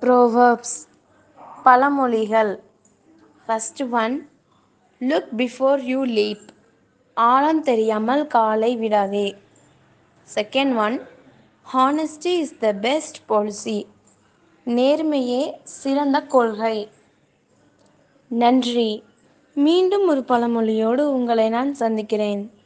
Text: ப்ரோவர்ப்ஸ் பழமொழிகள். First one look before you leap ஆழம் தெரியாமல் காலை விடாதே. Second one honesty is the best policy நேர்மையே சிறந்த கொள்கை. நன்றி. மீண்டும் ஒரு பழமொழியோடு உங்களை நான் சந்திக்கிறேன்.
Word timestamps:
ப்ரோவர்ப்ஸ் 0.00 0.76
பழமொழிகள். 1.64 2.58
First 3.46 3.90
one 3.90 4.28
look 5.00 5.28
before 5.36 5.78
you 5.78 6.04
leap 6.04 6.48
ஆழம் 7.14 7.62
தெரியாமல் 7.62 8.26
காலை 8.26 8.76
விடாதே. 8.76 9.36
Second 10.34 10.76
one 10.76 11.06
honesty 11.74 12.38
is 12.38 12.58
the 12.58 12.72
best 12.72 13.26
policy 13.26 13.86
நேர்மையே 14.66 15.52
சிறந்த 15.62 16.22
கொள்கை. 16.22 16.90
நன்றி. 18.28 19.04
மீண்டும் 19.54 20.08
ஒரு 20.08 20.24
பழமொழியோடு 20.28 21.12
உங்களை 21.12 21.48
நான் 21.48 21.74
சந்திக்கிறேன். 21.74 22.59